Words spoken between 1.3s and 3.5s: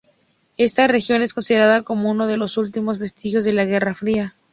considerada como uno de los últimos vestigios